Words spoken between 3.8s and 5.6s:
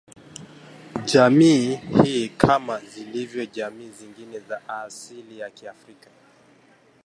zingine za asili ya